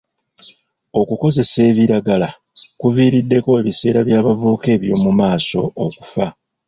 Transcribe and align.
Okukozesa 0.99 1.57
ebiragala 1.69 2.29
kuviiriddeko 2.79 3.49
ebiseera 3.61 3.99
by'abavubuka 4.07 4.67
eby'omu 4.75 5.11
maaso 5.19 5.61
okufa. 5.85 6.27